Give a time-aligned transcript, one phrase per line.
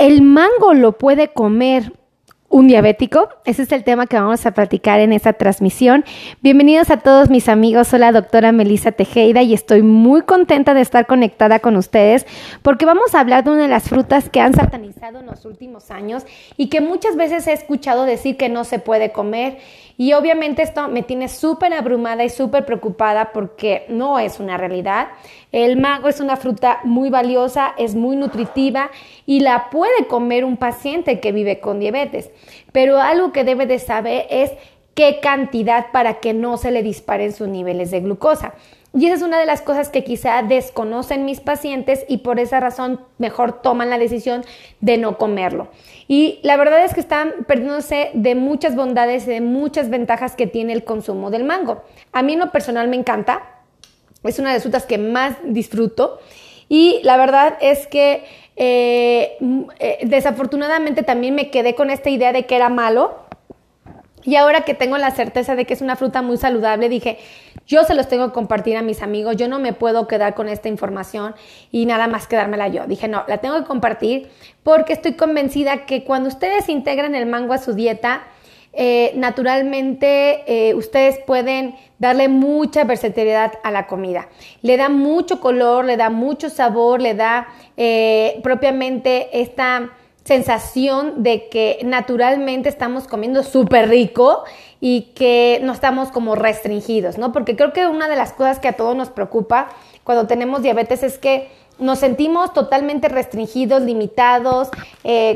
[0.00, 1.92] ¿El mango lo puede comer
[2.48, 3.28] un diabético?
[3.44, 6.06] Ese es el tema que vamos a platicar en esta transmisión.
[6.40, 7.88] Bienvenidos a todos mis amigos.
[7.88, 12.26] Soy la doctora Melissa Tejeda y estoy muy contenta de estar conectada con ustedes
[12.62, 15.90] porque vamos a hablar de una de las frutas que han satanizado en los últimos
[15.90, 16.24] años
[16.56, 19.58] y que muchas veces he escuchado decir que no se puede comer.
[19.98, 25.08] Y obviamente esto me tiene súper abrumada y súper preocupada porque no es una realidad.
[25.52, 28.90] El mango es una fruta muy valiosa, es muy nutritiva
[29.26, 32.30] y la puede comer un paciente que vive con diabetes.
[32.72, 34.52] Pero algo que debe de saber es
[34.94, 38.54] qué cantidad para que no se le disparen sus niveles de glucosa.
[38.92, 42.58] Y esa es una de las cosas que quizá desconocen mis pacientes y por esa
[42.58, 44.42] razón mejor toman la decisión
[44.80, 45.68] de no comerlo.
[46.08, 50.48] Y la verdad es que están perdiéndose de muchas bondades y de muchas ventajas que
[50.48, 51.82] tiene el consumo del mango.
[52.12, 53.59] A mí en lo personal me encanta,
[54.24, 56.20] es una de las frutas que más disfruto
[56.68, 58.24] y la verdad es que
[58.56, 59.38] eh,
[59.78, 63.16] eh, desafortunadamente también me quedé con esta idea de que era malo.
[64.22, 67.18] Y ahora que tengo la certeza de que es una fruta muy saludable, dije,
[67.66, 70.46] yo se los tengo que compartir a mis amigos, yo no me puedo quedar con
[70.48, 71.34] esta información
[71.72, 72.86] y nada más quedármela yo.
[72.86, 74.28] Dije, no, la tengo que compartir
[74.62, 78.24] porque estoy convencida que cuando ustedes integran el mango a su dieta,
[78.72, 84.28] eh, naturalmente eh, ustedes pueden darle mucha versatilidad a la comida.
[84.62, 89.90] Le da mucho color, le da mucho sabor, le da eh, propiamente esta
[90.22, 94.44] sensación de que naturalmente estamos comiendo súper rico
[94.80, 97.32] y que no estamos como restringidos, ¿no?
[97.32, 99.68] Porque creo que una de las cosas que a todos nos preocupa
[100.04, 101.48] cuando tenemos diabetes es que
[101.78, 104.68] nos sentimos totalmente restringidos, limitados,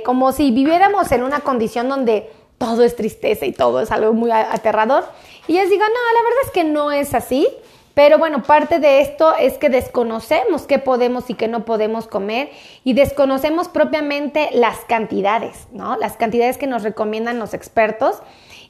[0.05, 4.31] como si viviéramos en una condición donde todo es tristeza y todo es algo muy
[4.31, 5.05] aterrador.
[5.47, 7.49] Y les digo, no, la verdad es que no es así.
[7.95, 12.51] Pero bueno, parte de esto es que desconocemos qué podemos y qué no podemos comer
[12.83, 15.97] y desconocemos propiamente las cantidades, ¿no?
[15.97, 18.17] Las cantidades que nos recomiendan los expertos.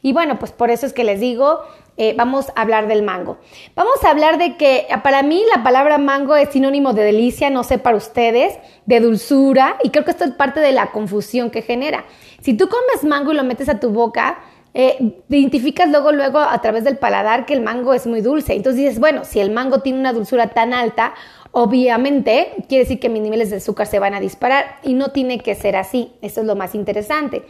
[0.02, 1.62] Y bueno, pues por eso es que les digo,
[1.97, 3.38] eh, vamos a hablar del mango.
[3.75, 7.62] Vamos a hablar de que para mí la palabra mango es sinónimo de delicia, no
[7.62, 11.62] sé para ustedes, de dulzura, y creo que esto es parte de la confusión que
[11.62, 12.04] genera.
[12.41, 14.38] Si tú comes mango y lo metes a tu boca,
[14.77, 18.54] eh, identificas luego, luego a través del paladar que el mango es muy dulce.
[18.54, 21.15] Entonces dices, bueno, si el mango tiene una dulzura tan alta,
[21.53, 25.38] obviamente quiere decir que mis niveles de azúcar se van a disparar y no tiene
[25.38, 26.12] que ser así.
[26.22, 27.44] Eso es lo más interesante.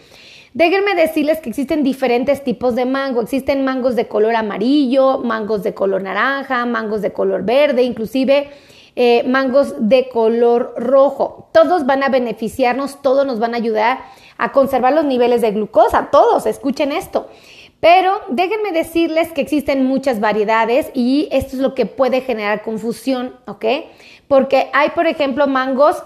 [0.55, 3.21] Déjenme decirles que existen diferentes tipos de mango.
[3.21, 8.51] Existen mangos de color amarillo, mangos de color naranja, mangos de color verde, inclusive
[8.95, 11.49] eh, mangos de color rojo.
[11.53, 13.99] Todos van a beneficiarnos, todos nos van a ayudar
[14.39, 17.27] a conservar los niveles de glucosa, todos, escuchen esto.
[17.81, 23.35] Pero déjenme decirles que existen muchas variedades y esto es lo que puede generar confusión,
[23.49, 23.65] ¿ok?
[24.29, 26.01] Porque hay, por ejemplo, mangos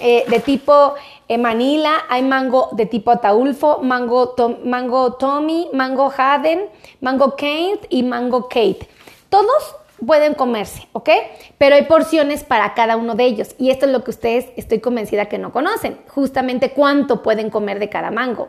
[0.00, 0.94] eh, de tipo
[1.28, 6.66] eh, Manila, hay mango de tipo Ataulfo, mango, mango Tommy, mango Haden,
[7.00, 8.88] mango Kate y mango Kate.
[9.28, 11.10] Todos pueden comerse, ¿ok?
[11.58, 14.80] Pero hay porciones para cada uno de ellos y esto es lo que ustedes estoy
[14.80, 18.48] convencida que no conocen, justamente cuánto pueden comer de cada mango.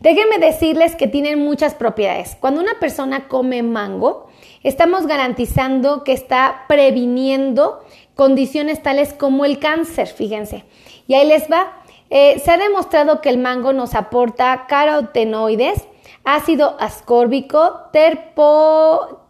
[0.00, 2.36] Déjenme decirles que tienen muchas propiedades.
[2.40, 4.28] Cuando una persona come mango,
[4.62, 7.80] estamos garantizando que está previniendo
[8.14, 10.64] condiciones tales como el cáncer, fíjense.
[11.08, 11.77] Y ahí les va.
[12.10, 15.86] Eh, se ha demostrado que el mango nos aporta carotenoides,
[16.24, 19.26] ácido ascórbico, terpo,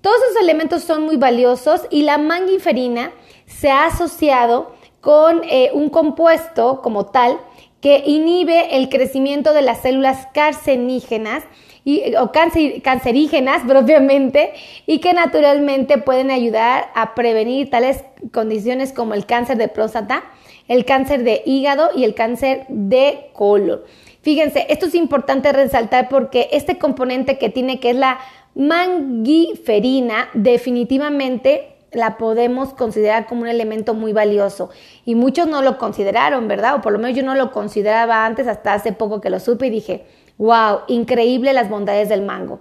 [0.00, 3.12] Todos esos elementos son muy valiosos y la mangiferina
[3.46, 7.40] se ha asociado con eh, un compuesto como tal
[7.80, 11.44] que inhibe el crecimiento de las células carcenígenas
[11.86, 14.52] y, o cancerígenas propiamente
[14.86, 20.24] y que naturalmente pueden ayudar a prevenir tales condiciones como el cáncer de próstata,
[20.66, 23.80] el cáncer de hígado y el cáncer de colon.
[24.22, 28.18] Fíjense, esto es importante resaltar porque este componente que tiene, que es la
[28.56, 34.70] mangiferina, definitivamente la podemos considerar como un elemento muy valioso.
[35.04, 36.74] Y muchos no lo consideraron, ¿verdad?
[36.74, 39.68] O por lo menos yo no lo consideraba antes, hasta hace poco que lo supe
[39.68, 40.04] y dije,
[40.38, 42.60] wow, increíble las bondades del mango.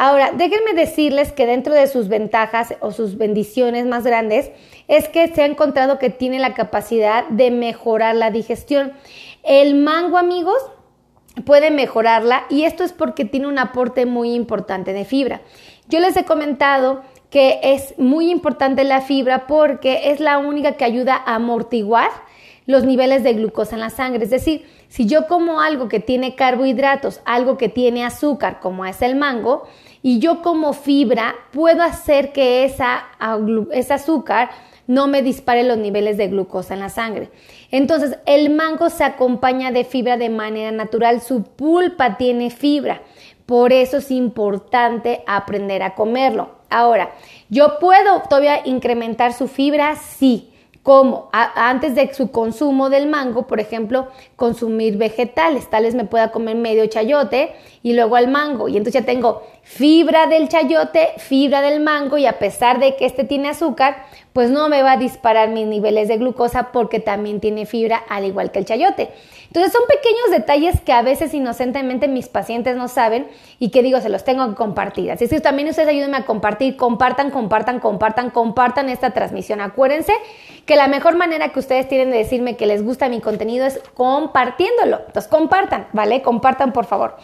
[0.00, 4.52] Ahora, déjenme decirles que dentro de sus ventajas o sus bendiciones más grandes
[4.86, 8.92] es que se ha encontrado que tiene la capacidad de mejorar la digestión.
[9.42, 10.62] El mango, amigos,
[11.44, 15.40] puede mejorarla y esto es porque tiene un aporte muy importante de fibra.
[15.88, 20.84] Yo les he comentado que es muy importante la fibra porque es la única que
[20.84, 22.10] ayuda a amortiguar
[22.68, 24.24] los niveles de glucosa en la sangre.
[24.24, 29.00] Es decir, si yo como algo que tiene carbohidratos, algo que tiene azúcar, como es
[29.00, 29.66] el mango,
[30.02, 33.06] y yo como fibra puedo hacer que esa,
[33.72, 34.50] ese azúcar
[34.86, 37.30] no me dispare los niveles de glucosa en la sangre.
[37.70, 43.00] Entonces, el mango se acompaña de fibra de manera natural, su pulpa tiene fibra.
[43.46, 46.50] Por eso es importante aprender a comerlo.
[46.68, 47.12] Ahora,
[47.48, 49.96] ¿yo puedo todavía incrementar su fibra?
[49.96, 50.52] Sí.
[50.88, 51.28] ¿Cómo?
[51.32, 54.08] antes de su consumo del mango, por ejemplo,
[54.38, 55.68] consumir vegetales.
[55.68, 58.68] Tal vez me pueda comer medio chayote y luego al mango.
[58.68, 63.04] Y entonces ya tengo fibra del chayote, fibra del mango y a pesar de que
[63.04, 67.40] este tiene azúcar, pues no me va a disparar mis niveles de glucosa porque también
[67.40, 69.10] tiene fibra al igual que el chayote.
[69.48, 73.26] Entonces son pequeños detalles que a veces inocentemente mis pacientes no saben
[73.58, 75.10] y que digo, se los tengo que compartir.
[75.10, 79.60] Así que también ustedes ayúdenme a compartir, compartan, compartan, compartan, compartan esta transmisión.
[79.60, 80.12] Acuérdense
[80.66, 83.80] que la mejor manera que ustedes tienen de decirme que les gusta mi contenido es
[84.28, 84.98] compartiéndolo.
[85.06, 86.22] Entonces compartan, ¿vale?
[86.22, 87.16] Compartan por favor.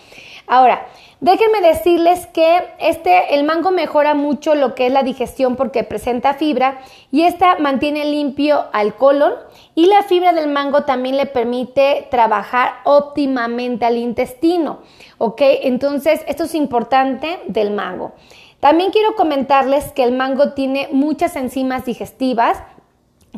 [0.47, 0.87] Ahora,
[1.21, 6.35] déjenme decirles que este, el mango mejora mucho lo que es la digestión porque presenta
[6.35, 6.81] fibra
[7.11, 9.33] y esta mantiene limpio al colon
[9.75, 14.81] y la fibra del mango también le permite trabajar óptimamente al intestino,
[15.19, 15.41] ¿ok?
[15.63, 18.13] Entonces, esto es importante del mango.
[18.61, 22.63] También quiero comentarles que el mango tiene muchas enzimas digestivas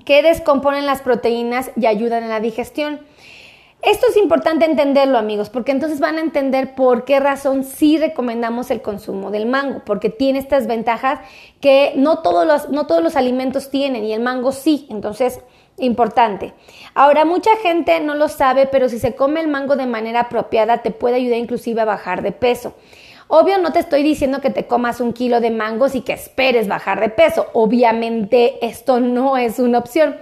[0.04, 3.00] que descomponen las proteínas y ayudan en la digestión.
[3.82, 8.70] Esto es importante entenderlo, amigos, porque entonces van a entender por qué razón sí recomendamos
[8.70, 11.20] el consumo del mango, porque tiene estas ventajas
[11.60, 14.86] que no todos los, no todos los alimentos tienen y el mango sí.
[14.90, 15.40] Entonces,
[15.78, 16.54] importante.
[16.94, 20.82] Ahora, mucha gente no lo sabe, pero si se come el mango de manera apropiada,
[20.82, 22.74] te puede ayudar inclusive a bajar de peso.
[23.28, 26.68] Obvio, no te estoy diciendo que te comas un kilo de mangos y que esperes
[26.68, 27.46] bajar de peso.
[27.54, 30.16] Obviamente, esto no es una opción.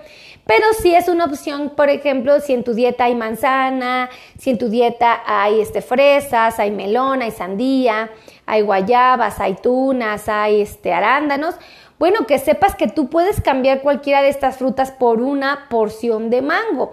[0.46, 4.58] Pero sí es una opción, por ejemplo, si en tu dieta hay manzana, si en
[4.58, 8.10] tu dieta hay este, fresas, hay melón, hay sandía,
[8.44, 11.54] hay guayabas, hay tunas, hay este, arándanos.
[11.98, 16.42] Bueno, que sepas que tú puedes cambiar cualquiera de estas frutas por una porción de
[16.42, 16.92] mango.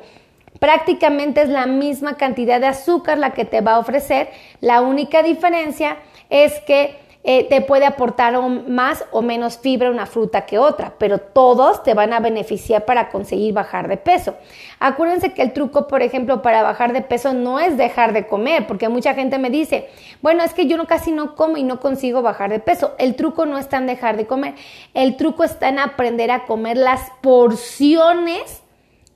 [0.59, 4.29] Prácticamente es la misma cantidad de azúcar la que te va a ofrecer.
[4.61, 5.97] La única diferencia
[6.29, 11.19] es que eh, te puede aportar más o menos fibra una fruta que otra, pero
[11.19, 14.35] todos te van a beneficiar para conseguir bajar de peso.
[14.79, 18.65] Acuérdense que el truco, por ejemplo, para bajar de peso no es dejar de comer,
[18.65, 19.87] porque mucha gente me dice,
[20.23, 22.95] bueno, es que yo no, casi no como y no consigo bajar de peso.
[22.97, 24.55] El truco no está en dejar de comer,
[24.95, 28.63] el truco está en aprender a comer las porciones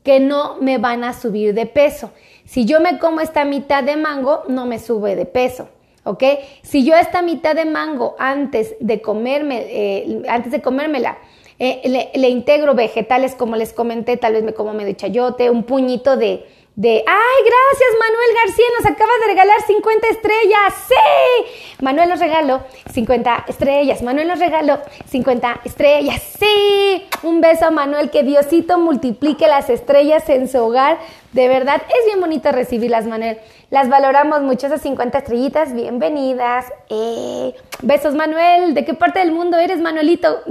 [0.04, 2.12] que no me van a subir de peso.
[2.46, 5.70] Si yo me como esta mitad de mango, no me sube de peso.
[6.06, 6.24] ¿Ok?
[6.62, 11.18] Si yo esta mitad de mango antes de comerme, eh, antes de comérmela,
[11.60, 16.18] eh, le, integro vegetales como les comenté, tal vez me como medio chayote, un puñito
[16.18, 22.20] de, de, ay, gracias Manuel García, nos acaba de regalar 50 estrellas, sí, Manuel nos
[22.20, 22.62] regaló
[22.92, 24.80] 50 estrellas, Manuel nos regaló
[25.10, 31.00] 50 estrellas, sí, un beso a Manuel, que Diosito multiplique las estrellas en su hogar,
[31.32, 33.38] de verdad, es bien bonito recibirlas, Manuel.
[33.76, 35.74] Las valoramos mucho, esas 50 estrellitas.
[35.74, 36.66] Bienvenidas.
[36.90, 38.74] Eh, besos, Manuel.
[38.74, 40.44] ¿De qué parte del mundo eres, Manuelito?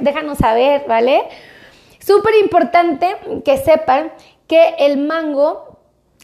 [0.00, 1.22] Déjanos saber, ¿vale?
[2.00, 4.12] Súper importante que sepan
[4.46, 5.78] que el mango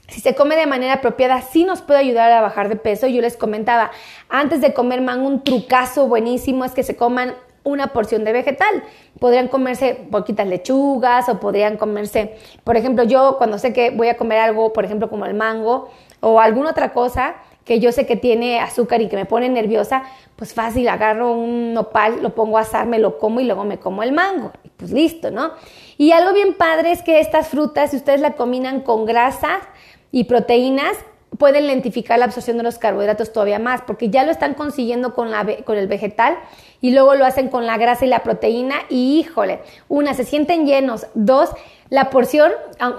[0.09, 3.07] si se come de manera apropiada, sí nos puede ayudar a bajar de peso.
[3.07, 3.91] Yo les comentaba,
[4.29, 7.35] antes de comer mango, un trucazo buenísimo es que se coman
[7.65, 8.83] una porción de vegetal.
[9.19, 14.19] Podrían comerse poquitas lechugas o podrían comerse, por ejemplo, yo cuando sé que voy a
[14.19, 15.89] comer algo, por ejemplo, como el mango
[16.23, 20.03] o alguna otra cosa que yo sé que tiene azúcar y que me pone nerviosa,
[20.37, 23.79] pues fácil, agarro un nopal, lo pongo a asar, me lo como y luego me
[23.79, 24.53] como el mango.
[24.65, 25.53] Y pues listo, ¿no?
[25.99, 29.63] Y algo bien padre es que estas frutas, si ustedes la combinan con grasas
[30.11, 30.97] y proteínas,
[31.39, 35.31] pueden lentificar la absorción de los carbohidratos todavía más, porque ya lo están consiguiendo con,
[35.31, 36.37] la, con el vegetal
[36.81, 40.67] y luego lo hacen con la grasa y la proteína y híjole, una, se sienten
[40.67, 41.51] llenos, dos,
[41.93, 42.53] la porción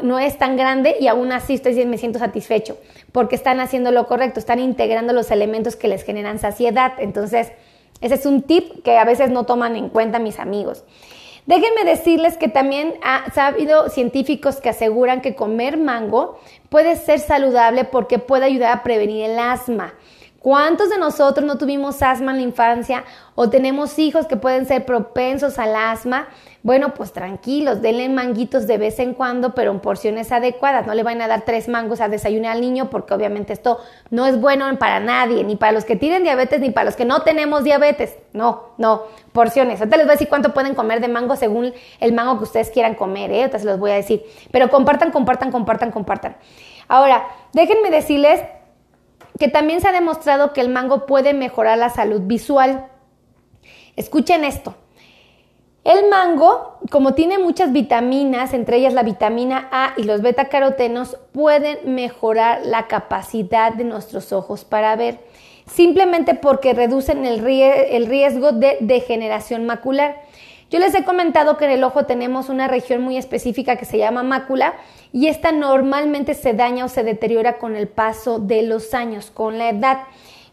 [0.04, 2.78] no es tan grande y aún así estoy, me siento satisfecho,
[3.12, 6.94] porque están haciendo lo correcto, están integrando los elementos que les generan saciedad.
[7.00, 7.52] Entonces,
[8.02, 10.84] ese es un tip que a veces no toman en cuenta mis amigos.
[11.48, 17.20] Déjenme decirles que también ha, ha habido científicos que aseguran que comer mango puede ser
[17.20, 19.96] saludable porque puede ayudar a prevenir el asma.
[20.44, 24.86] ¿Cuántos de nosotros no tuvimos asma en la infancia o tenemos hijos que pueden ser
[24.86, 26.28] propensos al asma?
[26.64, 30.86] Bueno, pues tranquilos, denle manguitos de vez en cuando, pero en porciones adecuadas.
[30.86, 34.26] No le van a dar tres mangos a desayunar al niño porque obviamente esto no
[34.26, 37.22] es bueno para nadie, ni para los que tienen diabetes, ni para los que no
[37.22, 38.18] tenemos diabetes.
[38.34, 39.80] No, no, porciones.
[39.80, 42.70] Ahorita les voy a decir cuánto pueden comer de mango según el mango que ustedes
[42.70, 43.44] quieran comer, ¿eh?
[43.44, 44.26] Ahorita se los voy a decir.
[44.52, 46.36] Pero compartan, compartan, compartan, compartan.
[46.90, 48.42] Ahora, déjenme decirles
[49.40, 52.88] que también se ha demostrado que el mango puede mejorar la salud visual.
[53.96, 54.76] Escuchen esto.
[55.84, 61.94] El mango, como tiene muchas vitaminas, entre ellas la vitamina A y los betacarotenos, pueden
[61.94, 65.20] mejorar la capacidad de nuestros ojos para ver,
[65.66, 70.22] simplemente porque reducen el, riesgo de degeneración macular.
[70.74, 74.00] Yo les he comentado que en el ojo tenemos una región muy específica que se
[74.00, 74.74] llama mácula
[75.12, 79.60] y esta normalmente se daña o se deteriora con el paso de los años, con
[79.60, 80.00] la edad.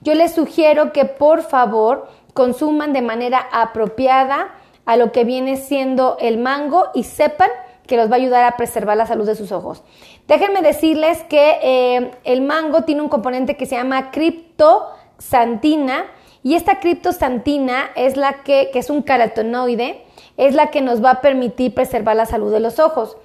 [0.03, 6.19] Yo les sugiero que por favor consuman de manera apropiada a lo que viene siendo
[6.21, 7.49] el mango y sepan
[7.87, 9.83] que los va a ayudar a preservar la salud de sus ojos.
[10.29, 16.05] Déjenme decirles que eh, el mango tiene un componente que se llama criptosantina
[16.43, 20.05] y esta criptosantina es la que, que es un carotenoide,
[20.41, 23.17] es la que nos va a permitir preservar la salud de los ojos.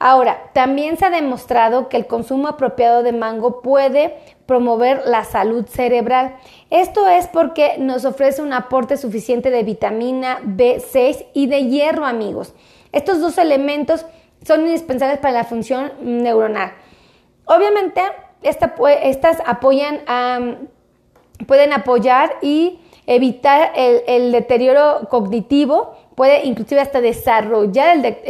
[0.00, 4.16] Ahora, también se ha demostrado que el consumo apropiado de mango puede
[4.46, 6.34] promover la salud cerebral.
[6.70, 12.54] Esto es porque nos ofrece un aporte suficiente de vitamina B6 y de hierro, amigos.
[12.90, 14.04] Estos dos elementos
[14.44, 16.72] son indispensables para la función neuronal.
[17.44, 18.02] Obviamente,
[18.42, 20.00] estas apoyan
[21.46, 28.20] pueden apoyar y evitar el deterioro cognitivo puede inclusive hasta desarrollar el, eh,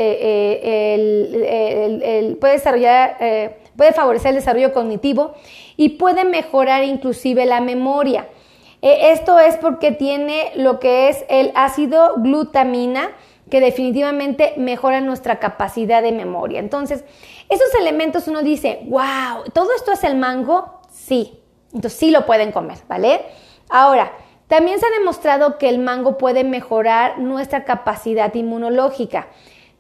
[2.03, 5.35] eh, puede desarrollar eh, puede favorecer el desarrollo cognitivo
[5.77, 8.29] y puede mejorar inclusive la memoria.
[8.81, 13.11] esto es porque tiene lo que es el ácido glutamina
[13.51, 16.61] que definitivamente mejora nuestra capacidad de memoria.
[16.61, 17.05] Entonces,
[17.49, 20.81] esos elementos uno dice, wow, ¿todo esto es el mango?
[20.91, 21.39] Sí,
[21.73, 23.21] entonces sí lo pueden comer, ¿vale?
[23.69, 24.13] Ahora,
[24.55, 29.27] también se ha demostrado que el mango puede mejorar nuestra capacidad inmunológica.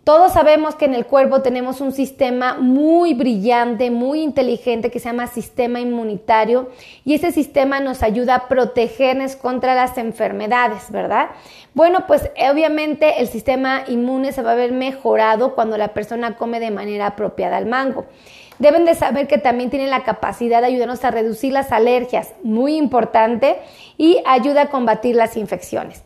[0.02, 5.11] Todos sabemos que en el cuerpo tenemos un sistema muy brillante, muy inteligente que se
[5.11, 6.71] llama sistema inmunitario
[7.04, 11.28] y ese sistema nos ayuda a protegernos contra las enfermedades, ¿verdad?
[11.73, 16.59] Bueno, pues obviamente el sistema inmune se va a ver mejorado cuando la persona come
[16.59, 18.07] de manera apropiada el mango.
[18.58, 22.76] Deben de saber que también tiene la capacidad de ayudarnos a reducir las alergias, muy
[22.76, 23.58] importante,
[23.96, 26.02] y ayuda a combatir las infecciones.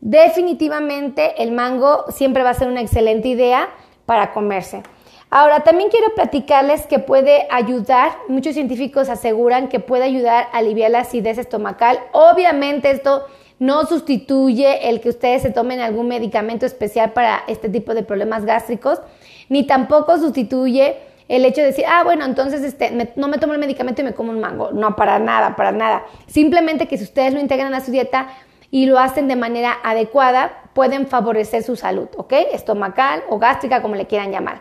[0.00, 3.70] Definitivamente el mango siempre va a ser una excelente idea
[4.06, 4.82] para comerse.
[5.30, 10.90] Ahora, también quiero platicarles que puede ayudar, muchos científicos aseguran que puede ayudar a aliviar
[10.90, 11.98] la acidez estomacal.
[12.12, 13.26] Obviamente esto
[13.58, 18.44] no sustituye el que ustedes se tomen algún medicamento especial para este tipo de problemas
[18.44, 19.00] gástricos,
[19.48, 20.98] ni tampoco sustituye
[21.28, 24.14] el hecho de decir, ah, bueno, entonces este, no me tomo el medicamento y me
[24.14, 24.70] como un mango.
[24.72, 26.04] No, para nada, para nada.
[26.26, 28.28] Simplemente que si ustedes lo integran a su dieta
[28.70, 32.32] y lo hacen de manera adecuada, pueden favorecer su salud, ¿ok?
[32.52, 34.60] Estomacal o gástrica, como le quieran llamar.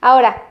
[0.00, 0.42] Ahora,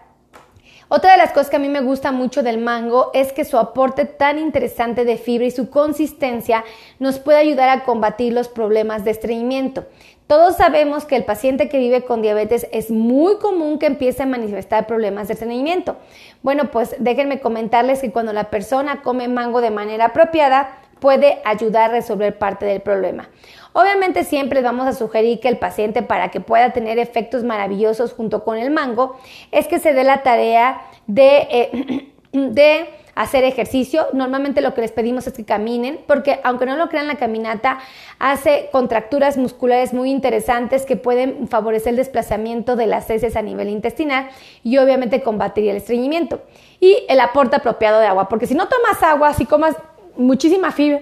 [0.93, 3.57] otra de las cosas que a mí me gusta mucho del mango es que su
[3.57, 6.65] aporte tan interesante de fibra y su consistencia
[6.99, 9.85] nos puede ayudar a combatir los problemas de estreñimiento.
[10.27, 14.25] Todos sabemos que el paciente que vive con diabetes es muy común que empiece a
[14.25, 15.95] manifestar problemas de estreñimiento.
[16.43, 21.89] Bueno, pues déjenme comentarles que cuando la persona come mango de manera apropiada, puede ayudar
[21.89, 23.29] a resolver parte del problema.
[23.73, 28.43] Obviamente siempre vamos a sugerir que el paciente para que pueda tener efectos maravillosos junto
[28.43, 29.17] con el mango
[29.51, 34.07] es que se dé la tarea de, eh, de hacer ejercicio.
[34.13, 37.79] Normalmente lo que les pedimos es que caminen, porque aunque no lo crean, la caminata
[38.19, 43.69] hace contracturas musculares muy interesantes que pueden favorecer el desplazamiento de las heces a nivel
[43.69, 44.29] intestinal
[44.63, 46.41] y obviamente combatir el estreñimiento.
[46.79, 49.75] Y el aporte apropiado de agua, porque si no tomas agua, si comas
[50.17, 51.01] muchísima fibra,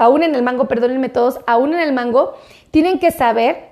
[0.00, 2.34] aún en el mango, perdónenme todos, aún en el mango,
[2.70, 3.70] tienen que saber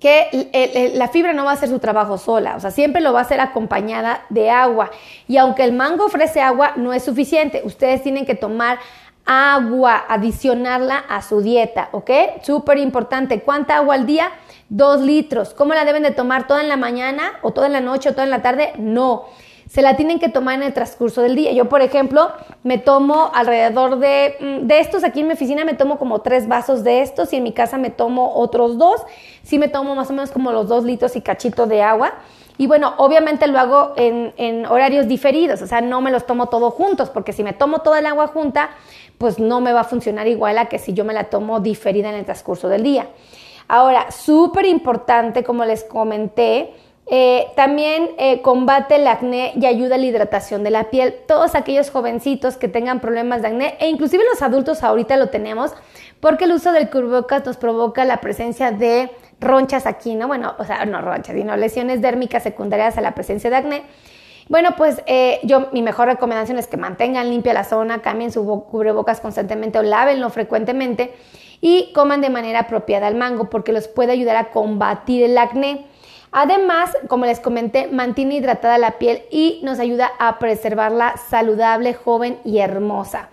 [0.00, 3.20] que la fibra no va a hacer su trabajo sola, o sea, siempre lo va
[3.20, 4.90] a hacer acompañada de agua.
[5.28, 7.62] Y aunque el mango ofrece agua, no es suficiente.
[7.64, 8.78] Ustedes tienen que tomar
[9.24, 12.10] agua, adicionarla a su dieta, ¿ok?
[12.42, 13.42] Súper importante.
[13.42, 14.32] ¿Cuánta agua al día?
[14.68, 15.54] Dos litros.
[15.54, 16.48] ¿Cómo la deben de tomar?
[16.48, 18.72] ¿Toda en la mañana o toda en la noche o toda en la tarde?
[18.78, 19.26] No
[19.72, 21.50] se la tienen que tomar en el transcurso del día.
[21.52, 22.30] Yo, por ejemplo,
[22.62, 26.46] me tomo alrededor de, mm, de estos, aquí en mi oficina me tomo como tres
[26.46, 29.00] vasos de estos y en mi casa me tomo otros dos.
[29.42, 32.12] Sí me tomo más o menos como los dos litros y cachito de agua.
[32.58, 36.50] Y bueno, obviamente lo hago en, en horarios diferidos, o sea, no me los tomo
[36.50, 38.68] todos juntos, porque si me tomo toda el agua junta,
[39.16, 42.10] pues no me va a funcionar igual a que si yo me la tomo diferida
[42.10, 43.08] en el transcurso del día.
[43.68, 46.74] Ahora, súper importante, como les comenté,
[47.14, 51.14] eh, también eh, combate el acné y ayuda a la hidratación de la piel.
[51.28, 55.74] Todos aquellos jovencitos que tengan problemas de acné, e inclusive los adultos ahorita lo tenemos,
[56.20, 60.26] porque el uso del cubrebocas nos provoca la presencia de ronchas aquí, ¿no?
[60.26, 63.82] Bueno, o sea, no ronchas, sino lesiones dérmicas secundarias a la presencia de acné.
[64.48, 68.42] Bueno, pues eh, yo mi mejor recomendación es que mantengan limpia la zona, cambien su
[68.70, 71.12] cubrebocas constantemente o lávenlo frecuentemente
[71.60, 75.91] y coman de manera apropiada el mango porque los puede ayudar a combatir el acné.
[76.32, 82.38] Además, como les comenté, mantiene hidratada la piel y nos ayuda a preservarla saludable, joven
[82.42, 83.28] y hermosa.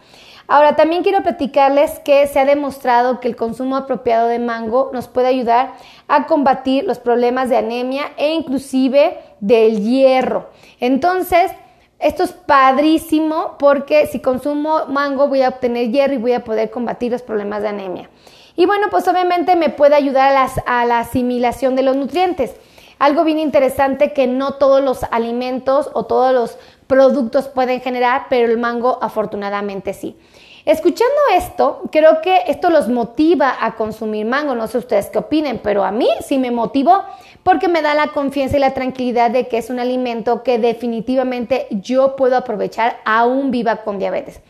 [0.47, 5.07] Ahora, también quiero platicarles que se ha demostrado que el consumo apropiado de mango nos
[5.07, 5.73] puede ayudar
[6.07, 10.49] a combatir los problemas de anemia e inclusive del hierro.
[10.79, 11.51] Entonces,
[11.99, 16.71] esto es padrísimo porque si consumo mango voy a obtener hierro y voy a poder
[16.71, 18.09] combatir los problemas de anemia.
[18.55, 22.55] Y bueno, pues obviamente me puede ayudar a, a la asimilación de los nutrientes.
[22.99, 28.51] Algo bien interesante que no todos los alimentos o todos los productos pueden generar, pero
[28.51, 30.17] el mango afortunadamente sí.
[30.65, 34.53] Escuchando esto, creo que esto los motiva a consumir mango.
[34.53, 37.03] No sé ustedes qué opinen, pero a mí sí me motivó
[37.43, 41.67] porque me da la confianza y la tranquilidad de que es un alimento que definitivamente
[41.71, 44.41] yo puedo aprovechar aún viva con diabetes.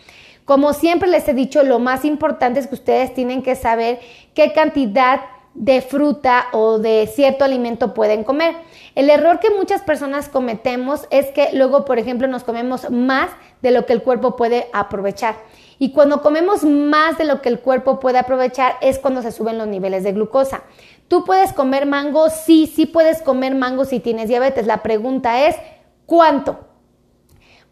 [0.44, 4.00] Como siempre les he dicho, lo más importante es que ustedes tienen que saber
[4.34, 5.22] qué cantidad
[5.60, 8.56] de fruta o de cierto alimento pueden comer.
[8.96, 13.30] El error que muchas personas cometemos es que luego, por ejemplo, nos comemos más
[13.62, 15.36] de lo que el cuerpo puede aprovechar.
[15.78, 19.58] Y cuando comemos más de lo que el cuerpo puede aprovechar es cuando se suben
[19.58, 20.64] los niveles de glucosa.
[21.10, 22.30] ¿Tú puedes comer mango?
[22.30, 24.66] Sí, sí puedes comer mango si tienes diabetes.
[24.66, 25.58] La pregunta es,
[26.06, 26.58] ¿cuánto?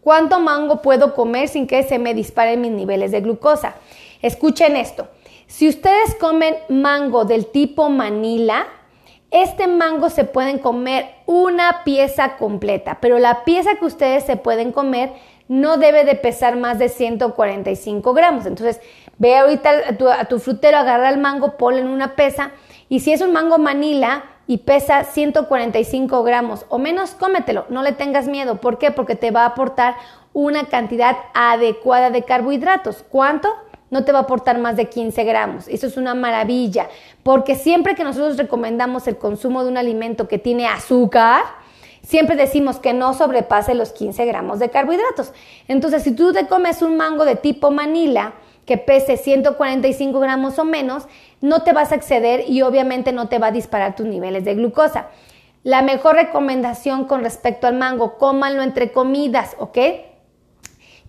[0.02, 3.76] ¿Cuánto mango puedo comer sin que se me disparen mis niveles de glucosa?
[4.22, 5.08] Escuchen esto.
[5.48, 8.68] Si ustedes comen mango del tipo Manila,
[9.32, 14.74] este mango se pueden comer una pieza completa, pero la pieza que ustedes se pueden
[14.74, 15.14] comer
[15.48, 18.46] no debe de pesar más de 145 gramos.
[18.46, 18.82] Entonces,
[19.20, 19.72] ve ahorita
[20.20, 22.52] a tu, frutero, agarra el mango, ponle en una pesa
[22.90, 27.94] y si es un mango manila y pesa 145 gramos o menos, cómetelo, no le
[27.94, 28.60] tengas miedo.
[28.60, 28.92] ¿Por qué?
[28.92, 29.96] Porque te va a aportar
[30.34, 33.06] una cantidad adecuada de carbohidratos.
[33.10, 33.48] ¿Cuánto?
[33.90, 35.68] No te va a aportar más de 15 gramos.
[35.68, 36.90] Eso es una maravilla,
[37.24, 41.44] porque siempre que nosotros recomendamos el consumo de un alimento que tiene azúcar,
[42.02, 45.34] siempre decimos que no sobrepase los 15 gramos de carbohidratos.
[45.68, 48.34] Entonces, si tú te comes un mango de tipo Manila
[48.66, 51.08] que pese 145 gramos o menos,
[51.40, 54.56] no te vas a exceder y obviamente no te va a disparar tus niveles de
[54.56, 55.08] glucosa.
[55.64, 59.78] La mejor recomendación con respecto al mango, cómanlo entre comidas, ¿ok?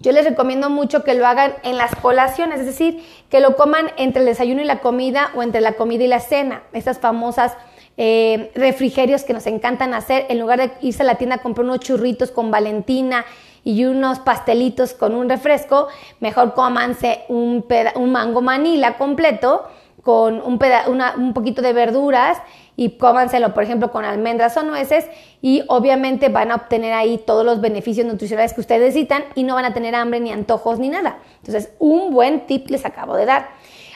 [0.01, 3.91] Yo les recomiendo mucho que lo hagan en las colaciones, es decir, que lo coman
[3.97, 7.57] entre el desayuno y la comida o entre la comida y la cena, estas famosas
[7.97, 11.65] eh, refrigerios que nos encantan hacer, en lugar de irse a la tienda a comprar
[11.65, 13.25] unos churritos con Valentina
[13.65, 15.89] y unos pastelitos con un refresco,
[16.21, 17.65] mejor cómanse un,
[18.07, 19.65] mango manila completo
[20.03, 22.39] con un poquito de verduras
[22.79, 25.05] y cómanselo, por ejemplo, con almendras o nueces
[25.43, 29.57] y obviamente van a obtener ahí todos los beneficios nutricionales que ustedes necesitan y no
[29.57, 31.19] van a tener hambre ni antojos ni nada.
[31.39, 33.49] Entonces, un buen tip les acabo de dar.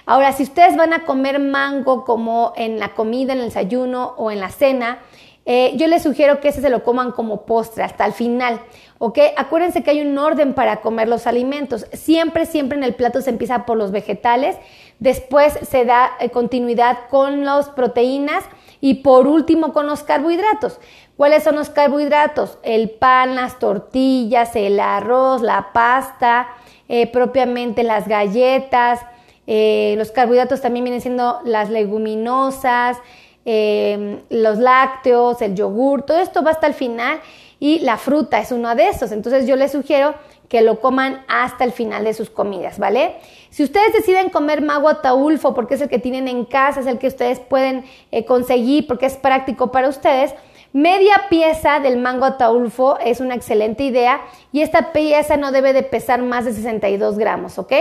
[0.05, 4.33] Ahora, si ustedes van a comer mango como en la comida, en el desayuno o
[4.33, 4.99] en la cena,
[5.47, 8.61] eh, yo les sugiero que ese se lo coman como postre hasta el final,
[8.99, 9.19] ¿ok?
[9.37, 11.87] Acuérdense que hay un orden para comer los alimentos.
[11.93, 14.57] Siempre, siempre en el plato se empieza por los vegetales,
[14.99, 18.43] después se da eh, continuidad con las proteínas
[18.83, 20.81] y por último con los carbohidratos.
[21.17, 22.59] ¿Cuáles son los carbohidratos?
[22.65, 26.49] El pan, las tortillas, el arroz, la pasta,
[26.89, 28.99] eh, propiamente las galletas,
[29.47, 32.99] eh, los carbohidratos también vienen siendo las leguminosas,
[33.45, 37.21] eh, los lácteos, el yogur, todo esto va hasta el final
[37.61, 39.13] y la fruta es uno de esos.
[39.13, 40.17] Entonces yo les sugiero
[40.53, 43.17] que lo coman hasta el final de sus comidas, ¿vale?
[43.49, 46.99] Si ustedes deciden comer mago ataulfo porque es el que tienen en casa, es el
[46.99, 50.35] que ustedes pueden eh, conseguir porque es práctico para ustedes,
[50.75, 54.21] media pieza del mango ataulfo es una excelente idea
[54.53, 57.73] y esta pieza no debe de pesar más de 62 gramos, ¿ok?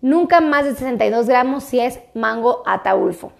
[0.00, 3.32] Nunca más de 62 gramos si es mango ataulfo.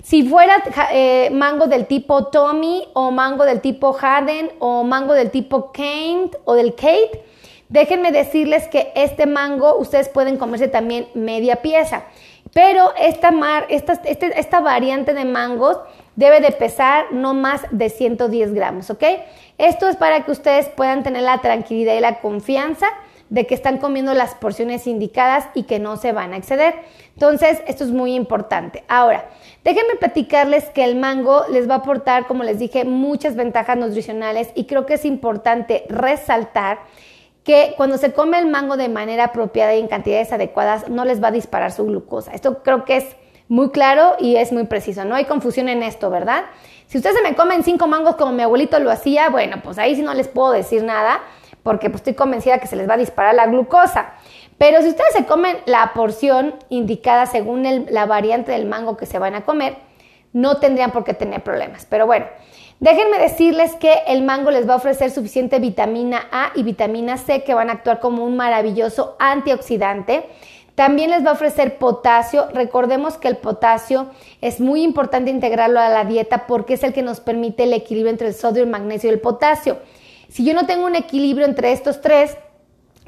[0.00, 5.32] Si fuera eh, mango del tipo Tommy o mango del tipo Harden o mango del
[5.32, 7.24] tipo Kent o del Kate,
[7.68, 12.04] déjenme decirles que este mango ustedes pueden comerse también media pieza.
[12.54, 15.78] Pero esta, mar, esta, este, esta variante de mangos
[16.16, 19.04] debe de pesar no más de 110 gramos, ¿ok?
[19.58, 22.86] Esto es para que ustedes puedan tener la tranquilidad y la confianza
[23.28, 26.74] de que están comiendo las porciones indicadas y que no se van a exceder.
[27.12, 28.84] Entonces, esto es muy importante.
[28.88, 29.28] Ahora,
[29.64, 34.50] déjenme platicarles que el mango les va a aportar, como les dije, muchas ventajas nutricionales
[34.54, 36.78] y creo que es importante resaltar
[37.48, 41.22] que cuando se come el mango de manera apropiada y en cantidades adecuadas no les
[41.22, 42.32] va a disparar su glucosa.
[42.34, 43.06] Esto creo que es
[43.48, 45.06] muy claro y es muy preciso.
[45.06, 46.44] No hay confusión en esto, ¿verdad?
[46.88, 49.96] Si ustedes se me comen cinco mangos como mi abuelito lo hacía, bueno, pues ahí
[49.96, 51.22] sí no les puedo decir nada
[51.62, 54.10] porque pues, estoy convencida que se les va a disparar la glucosa.
[54.58, 59.18] Pero si ustedes se comen la porción indicada según la variante del mango que se
[59.18, 59.78] van a comer,
[60.32, 61.86] no tendrían por qué tener problemas.
[61.86, 62.26] Pero bueno,
[62.80, 67.44] déjenme decirles que el mango les va a ofrecer suficiente vitamina A y vitamina C
[67.44, 70.26] que van a actuar como un maravilloso antioxidante.
[70.74, 72.46] También les va a ofrecer potasio.
[72.54, 74.06] Recordemos que el potasio
[74.40, 78.10] es muy importante integrarlo a la dieta porque es el que nos permite el equilibrio
[78.10, 79.78] entre el sodio, el magnesio y el potasio.
[80.28, 82.36] Si yo no tengo un equilibrio entre estos tres,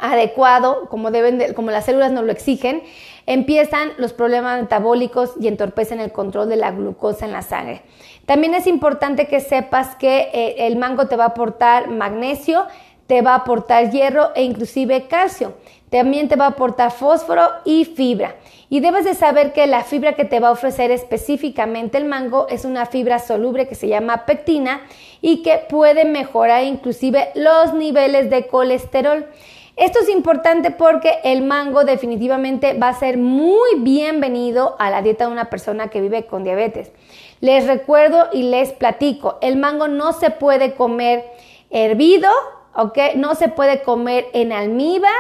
[0.01, 2.83] adecuado, como, deben como las células nos lo exigen,
[3.31, 7.83] empiezan los problemas metabólicos y entorpecen el control de la glucosa en la sangre.
[8.27, 12.67] También es importante que sepas que eh, el mango te va a aportar magnesio,
[13.07, 15.55] te va a aportar hierro e inclusive calcio.
[15.91, 18.35] También te va a aportar fósforo y fibra.
[18.69, 22.49] Y debes de saber que la fibra que te va a ofrecer específicamente el mango
[22.49, 24.81] es una fibra soluble que se llama pectina
[25.21, 29.27] y que puede mejorar inclusive los niveles de colesterol.
[29.77, 35.27] Esto es importante porque el mango definitivamente va a ser muy bienvenido a la dieta
[35.27, 36.93] de una persona que vive con diabetes.
[37.41, 41.25] Les recuerdo y les platico, el mango no se puede comer
[41.71, 42.29] hervido,
[42.75, 42.99] ¿ok?
[43.17, 45.11] No se puede comer en almíbar,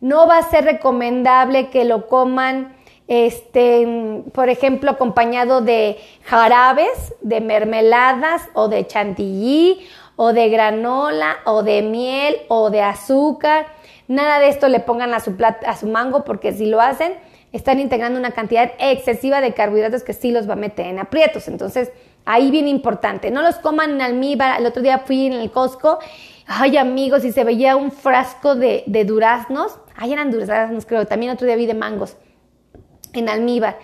[0.00, 2.76] no va a ser recomendable que lo coman
[3.08, 9.86] este, por ejemplo, acompañado de jarabes, de mermeladas o de chantilly
[10.16, 13.66] o de granola o de miel o de azúcar.
[14.12, 17.14] Nada de esto le pongan a su, mango porque si lo hacen,
[17.50, 21.48] están integrando una cantidad excesiva de carbohidratos que sí los va a meter en aprietos.
[21.48, 21.90] Entonces,
[22.26, 24.60] ahí bien importante, no los coman en almíbar.
[24.60, 25.98] El otro día fui en el Costco,
[26.46, 29.78] ay amigos, y se veía un frasco de, de duraznos.
[29.96, 31.06] Ay, eran duraznos, creo.
[31.06, 32.18] También otro día vi de mangos
[33.14, 33.78] en almíbar.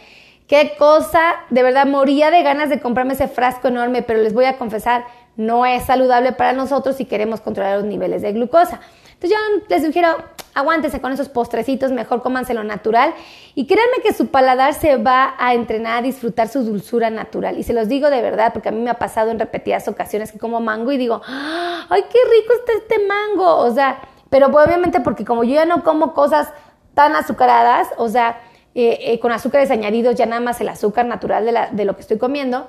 [0.47, 4.45] Qué cosa, de verdad moría de ganas de comprarme ese frasco enorme, pero les voy
[4.45, 8.81] a confesar, no es saludable para nosotros si queremos controlar los niveles de glucosa.
[9.21, 10.17] Entonces yo les sugiero,
[10.55, 13.15] aguántense con esos postrecitos, mejor cómanselo natural
[13.57, 17.59] y créanme que su paladar se va a entrenar a disfrutar su dulzura natural.
[17.59, 20.31] Y se los digo de verdad, porque a mí me ha pasado en repetidas ocasiones
[20.31, 23.57] que como mango y digo, ¡ay, qué rico está este mango!
[23.57, 24.01] O sea,
[24.31, 26.53] pero pues obviamente porque como yo ya no como cosas
[26.95, 28.41] tan azucaradas, o sea,
[28.77, 31.97] eh, eh, con azúcares añadidos, ya nada más el azúcar natural de, la, de lo
[31.97, 32.69] que estoy comiendo,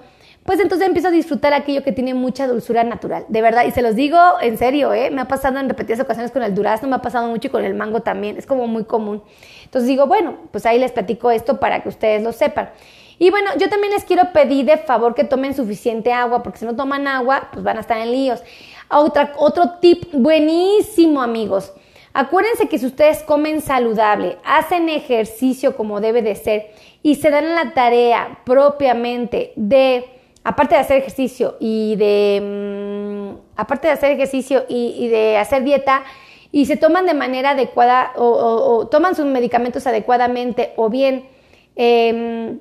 [0.49, 3.83] pues entonces empiezo a disfrutar aquello que tiene mucha dulzura natural, de verdad, y se
[3.83, 5.11] los digo en serio, ¿eh?
[5.11, 7.63] me ha pasado en repetidas ocasiones con el durazno, me ha pasado mucho y con
[7.63, 9.21] el mango también, es como muy común.
[9.65, 12.71] Entonces digo, bueno, pues ahí les platico esto para que ustedes lo sepan.
[13.19, 16.65] Y bueno, yo también les quiero pedir de favor que tomen suficiente agua, porque si
[16.65, 18.41] no toman agua, pues van a estar en líos.
[18.89, 21.73] Otra, otro tip buenísimo, amigos.
[22.11, 26.71] Acuérdense que si ustedes comen saludable, hacen ejercicio como debe de ser
[27.03, 33.87] y se dan la tarea propiamente de aparte de hacer ejercicio y de, mm, aparte
[33.87, 36.03] de hacer ejercicio y, de hacer dieta,
[36.51, 41.27] y se toman de manera adecuada o, toman sus medicamentos adecuadamente o bien
[41.75, 42.59] em,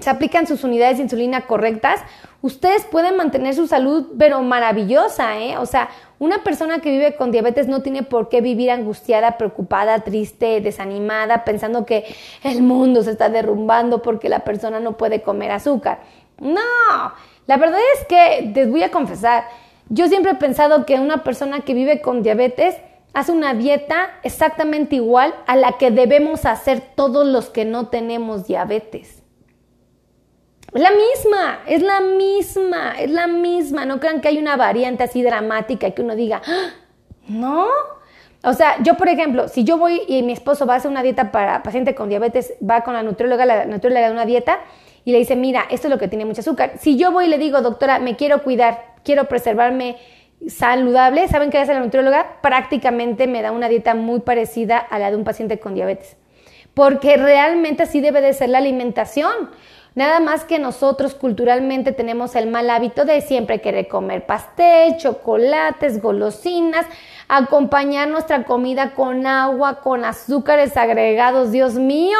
[0.00, 2.00] se aplican sus unidades de insulina correctas,
[2.42, 5.58] ustedes pueden mantener su salud pero maravillosa, ¿eh?
[5.58, 5.88] O sea,
[6.18, 11.44] una persona que vive con diabetes no tiene por qué vivir angustiada, preocupada, triste, desanimada,
[11.44, 12.04] pensando que
[12.42, 16.00] el mundo se está derrumbando porque la persona no puede comer azúcar.
[16.38, 16.60] No,
[17.46, 19.44] la verdad es que les voy a confesar,
[19.88, 22.76] yo siempre he pensado que una persona que vive con diabetes
[23.14, 28.46] hace una dieta exactamente igual a la que debemos hacer todos los que no tenemos
[28.46, 29.22] diabetes.
[30.74, 33.86] Es la misma, es la misma, es la misma.
[33.86, 36.70] No crean que hay una variante así dramática que uno diga, ¡Ah!
[37.26, 37.66] no.
[38.44, 41.02] O sea, yo por ejemplo, si yo voy y mi esposo va a hacer una
[41.02, 44.60] dieta para paciente con diabetes, va con la nutrióloga, la nutrióloga de una dieta,
[45.08, 46.72] y le dice, mira, esto es lo que tiene mucho azúcar.
[46.78, 49.96] Si yo voy y le digo, doctora, me quiero cuidar, quiero preservarme
[50.46, 52.42] saludable, ¿saben qué hace la nutrióloga?
[52.42, 56.18] Prácticamente me da una dieta muy parecida a la de un paciente con diabetes.
[56.74, 59.32] Porque realmente así debe de ser la alimentación.
[59.94, 66.02] Nada más que nosotros culturalmente tenemos el mal hábito de siempre querer comer pastel, chocolates,
[66.02, 66.84] golosinas,
[67.28, 71.50] acompañar nuestra comida con agua, con azúcares agregados.
[71.50, 72.18] Dios mío,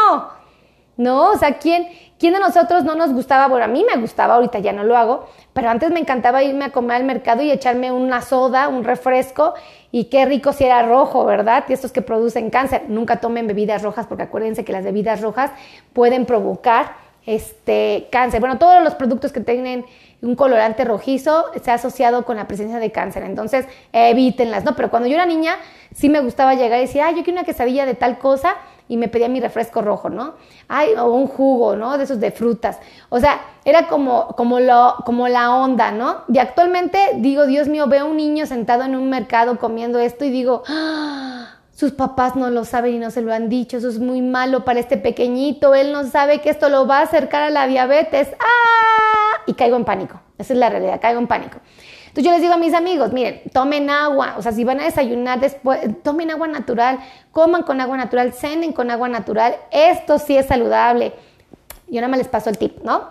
[0.97, 1.33] ¿no?
[1.33, 1.87] O sea, ¿quién,
[2.19, 3.49] ¿quién de nosotros no nos gustaba?
[3.49, 6.67] Bueno, a mí me gustaba, ahorita ya no lo hago, pero antes me encantaba irme
[6.67, 9.55] a comer al mercado y echarme una soda, un refresco,
[9.91, 11.65] y qué rico si era rojo, ¿verdad?
[11.69, 12.83] Y estos que producen cáncer.
[12.89, 15.51] Nunca tomen bebidas rojas porque acuérdense que las bebidas rojas
[15.93, 18.41] pueden provocar este cáncer.
[18.41, 19.85] Bueno, todos los productos que tienen
[20.23, 23.23] un colorante rojizo se ha asociado con la presencia de cáncer.
[23.23, 24.75] Entonces, evítenlas, ¿no?
[24.75, 25.57] Pero cuando yo era niña,
[25.95, 28.57] sí me gustaba llegar y decir, ah, yo quiero una quesadilla de tal cosa
[28.89, 30.35] y me pedía mi refresco rojo, ¿no?
[30.67, 31.99] Ay, o un jugo, ¿no?
[31.99, 32.79] De esos de frutas.
[33.09, 36.23] O sea, era como, como, lo, como la onda, ¿no?
[36.29, 40.31] Y actualmente digo, Dios mío, veo un niño sentado en un mercado comiendo esto y
[40.31, 41.59] digo, ¡Ah!
[41.79, 44.65] sus papás no lo saben y no se lo han dicho, eso es muy malo
[44.65, 48.29] para este pequeñito, él no sabe que esto lo va a acercar a la diabetes.
[48.41, 49.43] ¡Ah!
[49.47, 50.21] Y caigo en pánico.
[50.39, 51.59] Esa es la realidad, caigo en pánico.
[52.19, 54.85] Entonces yo les digo a mis amigos, miren, tomen agua, o sea, si van a
[54.87, 56.99] desayunar después, tomen agua natural,
[57.31, 61.13] coman con agua natural, cenen con agua natural, esto sí es saludable.
[61.87, 63.09] Yo nada más les paso el tip, ¿no?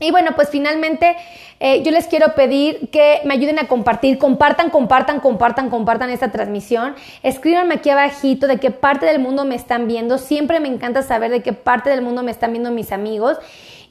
[0.00, 1.14] Y bueno, pues finalmente
[1.60, 6.32] eh, yo les quiero pedir que me ayuden a compartir, compartan, compartan, compartan, compartan esta
[6.32, 6.96] transmisión.
[7.22, 10.18] Escríbanme aquí abajito de qué parte del mundo me están viendo.
[10.18, 13.36] Siempre me encanta saber de qué parte del mundo me están viendo mis amigos.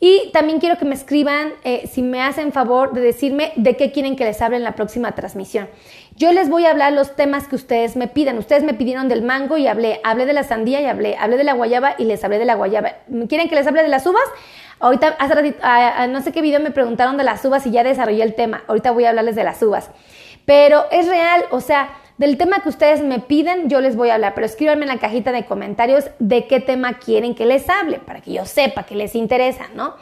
[0.01, 3.91] Y también quiero que me escriban, eh, si me hacen favor, de decirme de qué
[3.91, 5.67] quieren que les hable en la próxima transmisión.
[6.15, 8.37] Yo les voy a hablar los temas que ustedes me pidan.
[8.37, 11.43] Ustedes me pidieron del mango y hablé, hablé de la sandía y hablé, hablé de
[11.43, 12.93] la guayaba y les hablé de la guayaba.
[13.27, 14.23] ¿Quieren que les hable de las uvas?
[14.79, 15.59] Ahorita, hace ratito,
[16.09, 18.63] no sé qué video me preguntaron de las uvas y ya desarrollé el tema.
[18.67, 19.91] Ahorita voy a hablarles de las uvas.
[20.45, 24.15] Pero es real, o sea, del tema que ustedes me piden, yo les voy a
[24.15, 27.99] hablar, pero escríbanme en la cajita de comentarios de qué tema quieren que les hable,
[27.99, 29.95] para que yo sepa que les interesa, ¿no?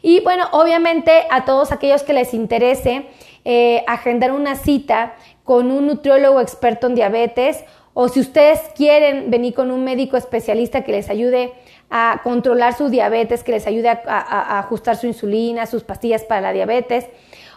[0.00, 3.04] Y bueno, obviamente a todos aquellos que les interese
[3.44, 9.52] eh, agendar una cita con un nutriólogo experto en diabetes, o si ustedes quieren venir
[9.52, 11.52] con un médico especialista que les ayude
[11.90, 16.52] a controlar su diabetes, que les ayude a, ajustar su insulina, sus pastillas para la
[16.54, 17.04] diabetes,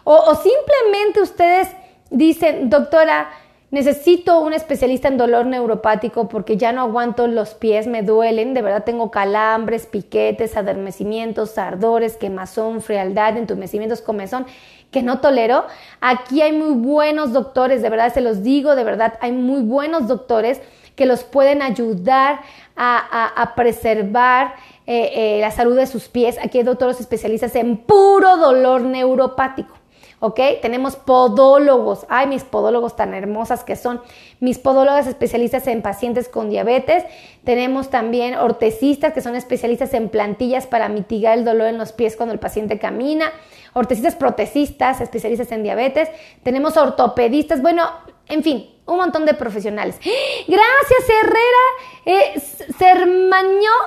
[0.04, 1.69] o simplemente ustedes
[2.10, 3.30] dicen, doctora,
[3.72, 8.62] Necesito un especialista en dolor neuropático porque ya no aguanto los pies, me duelen, de
[8.62, 14.46] verdad tengo calambres, piquetes, adormecimientos, ardores, quemazón, frialdad, entumecimientos, comezón,
[14.92, 15.68] que no tolero.
[16.02, 20.06] Aquí hay muy buenos doctores, de verdad se los digo, de verdad hay muy buenos
[20.06, 20.60] doctores
[20.98, 22.42] que los pueden ayudar
[22.76, 24.56] a, preservar
[24.86, 26.38] eh, eh, la salud de sus pies.
[26.44, 29.81] Aquí hay doctores especialistas en puro dolor neuropático.
[30.22, 30.40] ¿Ok?
[30.62, 34.02] Tenemos podólogos, ay, mis podólogos tan hermosas que son,
[34.40, 37.04] mis podólogas especialistas en pacientes con diabetes,
[37.44, 42.16] tenemos también ortesistas que son especialistas en plantillas para mitigar el dolor en los pies
[42.16, 43.32] cuando el paciente camina,
[43.74, 46.08] ortesistas protesistas, especialistas en diabetes,
[46.44, 47.90] tenemos ortopedistas, bueno,
[48.28, 50.00] en fin, un montón de profesionales.
[50.48, 51.66] Gracias, Herrera.
[52.06, 52.42] Eh,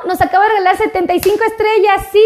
[0.06, 2.06] nos acaba de regalar 75 estrellas.
[2.12, 2.18] Sí,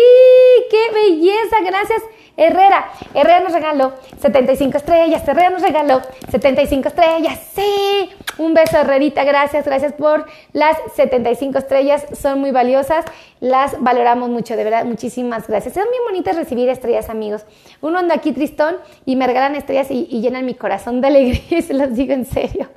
[0.71, 1.57] qué belleza.
[1.65, 2.03] Gracias.
[2.39, 9.25] Herrera, Herrera nos regaló 75 estrellas, Herrera nos regaló 75 estrellas, sí, un beso Herrerita,
[9.25, 13.05] gracias, gracias por las 75 estrellas, son muy valiosas,
[13.41, 15.77] las valoramos mucho, de verdad, muchísimas gracias.
[15.77, 17.45] Es muy bonito recibir estrellas, amigos.
[17.81, 21.75] Uno anda aquí tristón y me regalan estrellas y, llenan mi corazón de alegría, se
[21.75, 22.69] los digo en serio.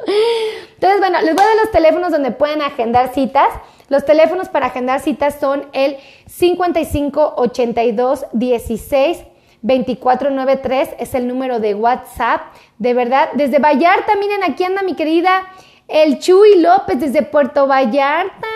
[0.74, 3.50] Entonces, bueno, les voy a dar los teléfonos donde pueden agendar citas.
[3.90, 9.26] Los teléfonos para agendar citas son el 55 82 16
[9.62, 12.42] 2493 es el número de WhatsApp.
[12.80, 15.44] De verdad, desde Vallarta, miren, aquí anda mi querida
[15.88, 18.48] El Chuy López desde Puerto Vallarta.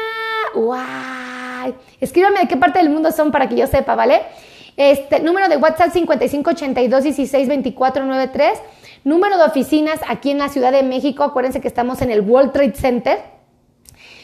[0.55, 1.75] ¡Guay!
[1.99, 4.23] Escríbame de qué parte del mundo son para que yo sepa, ¿vale?
[4.77, 8.53] Este número de WhatsApp 5582162493.
[9.03, 11.23] Número de oficinas aquí en la Ciudad de México.
[11.23, 13.19] Acuérdense que estamos en el World Trade Center.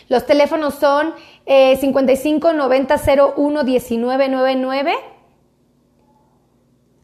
[0.09, 1.13] Los teléfonos son
[1.45, 2.95] eh, 55 90
[3.37, 4.93] 01 1999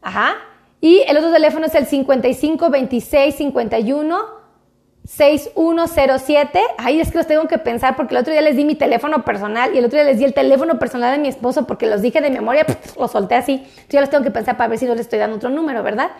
[0.08, 0.36] Ajá.
[0.80, 4.38] Y el otro teléfono es el 55 26 51
[5.04, 6.62] 6107.
[6.78, 9.22] Ahí es que los tengo que pensar porque el otro día les di mi teléfono
[9.22, 12.00] personal y el otro día les di el teléfono personal de mi esposo porque los
[12.00, 12.64] dije de memoria,
[12.98, 13.66] los solté así.
[13.90, 16.12] Yo los tengo que pensar para ver si no les estoy dando otro número, ¿verdad?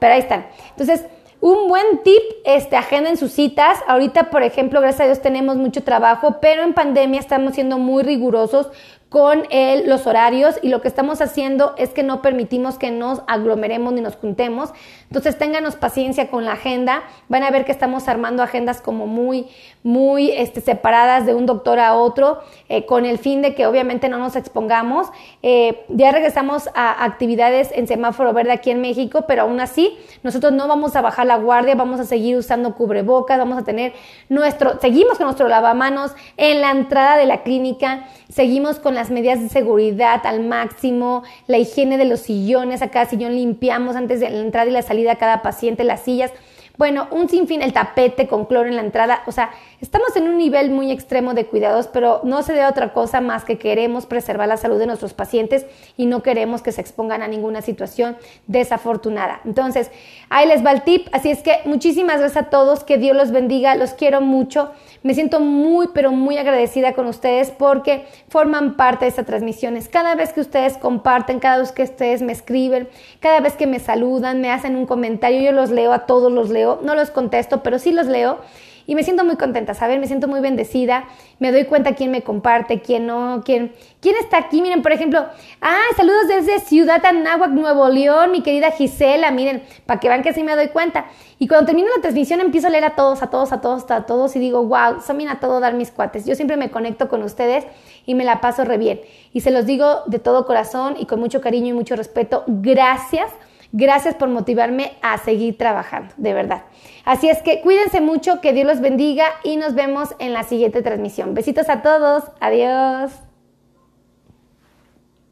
[0.00, 0.46] Pero ahí están.
[0.70, 1.04] Entonces,
[1.40, 3.78] un buen tip, este, agenden sus citas.
[3.86, 8.02] Ahorita, por ejemplo, gracias a Dios tenemos mucho trabajo, pero en pandemia estamos siendo muy
[8.02, 8.70] rigurosos
[9.08, 13.22] con el, los horarios y lo que estamos haciendo es que no permitimos que nos
[13.28, 14.70] aglomeremos ni nos juntemos.
[15.04, 17.04] Entonces ténganos paciencia con la agenda.
[17.28, 19.46] Van a ver que estamos armando agendas como muy,
[19.84, 24.08] muy este, separadas de un doctor a otro eh, con el fin de que obviamente
[24.08, 25.06] no nos expongamos.
[25.42, 30.52] Eh, ya regresamos a actividades en semáforo verde aquí en México, pero aún así nosotros
[30.52, 33.92] no vamos a bajar la guardia, vamos a seguir usando cubrebocas, vamos a tener
[34.28, 39.40] nuestro, seguimos con nuestro lavamanos en la entrada de la clínica, seguimos con las medidas
[39.40, 44.30] de seguridad al máximo, la higiene de los sillones, a cada sillón limpiamos antes de
[44.30, 46.32] la entrada y la salida a cada paciente, las sillas,
[46.78, 50.36] bueno, un sinfín, el tapete con cloro en la entrada, o sea, estamos en un
[50.36, 54.48] nivel muy extremo de cuidados, pero no se debe otra cosa más que queremos preservar
[54.48, 59.40] la salud de nuestros pacientes y no queremos que se expongan a ninguna situación desafortunada.
[59.44, 59.90] Entonces,
[60.28, 63.30] ahí les va el tip, así es que muchísimas gracias a todos, que Dios los
[63.30, 64.70] bendiga, los quiero mucho,
[65.02, 69.88] me siento muy, pero muy agradecida con ustedes porque forman parte de estas transmisiones.
[69.88, 72.88] Cada vez que ustedes comparten, cada vez que ustedes me escriben,
[73.20, 76.50] cada vez que me saludan, me hacen un comentario, yo los leo, a todos los
[76.82, 78.40] no los contesto, pero sí los leo
[78.86, 80.00] y me siento muy contenta, ¿saben?
[80.00, 81.04] Me siento muy bendecida,
[81.40, 84.62] me doy cuenta quién me comparte, quién no, quién, quién está aquí.
[84.62, 85.26] Miren, por ejemplo,
[85.60, 90.32] ah, saludos desde Ciudad Anáhuac, Nuevo León, mi querida Gisela, miren, para que vean que
[90.32, 91.06] sí me doy cuenta.
[91.38, 94.06] Y cuando termino la transmisión empiezo a leer a todos, a todos, a todos, a
[94.06, 96.24] todos y digo, wow, son bien a todo dar mis cuates.
[96.24, 97.64] Yo siempre me conecto con ustedes
[98.06, 99.00] y me la paso re bien.
[99.32, 103.32] Y se los digo de todo corazón y con mucho cariño y mucho respeto, gracias
[103.72, 106.62] Gracias por motivarme a seguir trabajando, de verdad.
[107.04, 110.82] Así es que cuídense mucho, que Dios los bendiga y nos vemos en la siguiente
[110.82, 111.34] transmisión.
[111.34, 113.25] Besitos a todos, adiós.